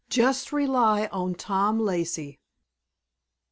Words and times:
Just 0.09 0.51
rely 0.51 1.05
on 1.11 1.35
Tom 1.35 1.79
Lacey." 1.79 2.39